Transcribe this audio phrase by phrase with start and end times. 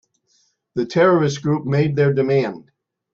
[0.73, 2.71] The terrorist group made their demand.